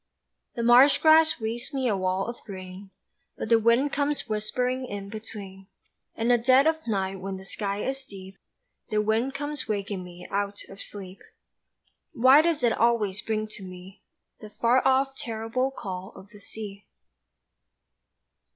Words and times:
The 0.55 0.63
marsh 0.63 0.97
grass 0.97 1.39
weaves 1.39 1.71
me 1.75 1.87
a 1.87 1.95
wall 1.95 2.25
of 2.25 2.41
green, 2.43 2.89
But 3.37 3.49
the 3.49 3.59
wind 3.59 3.93
comes 3.93 4.27
whispering 4.27 4.87
in 4.87 5.09
between, 5.09 5.67
In 6.15 6.29
the 6.29 6.39
dead 6.39 6.65
of 6.65 6.87
night 6.87 7.19
when 7.19 7.37
the 7.37 7.45
sky 7.45 7.83
is 7.85 8.03
deep 8.03 8.35
The 8.89 8.99
wind 8.99 9.35
comes 9.35 9.67
waking 9.67 10.03
me 10.03 10.27
out 10.31 10.63
of 10.69 10.81
sleep 10.81 11.19
Why 12.13 12.41
does 12.41 12.63
it 12.63 12.73
always 12.73 13.21
bring 13.21 13.45
to 13.49 13.63
me 13.63 14.01
The 14.39 14.49
far 14.49 14.81
off, 14.87 15.15
terrible 15.15 15.69
call 15.69 16.13
of 16.15 16.29
the 16.31 16.39
sea? 16.39 16.87